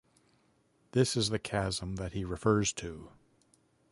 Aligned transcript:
This 0.93 1.15
is 1.15 1.29
the 1.29 1.37
chasm 1.37 1.95
that 1.97 2.13
he 2.13 2.25
refers 2.25 2.73
to. 2.73 3.11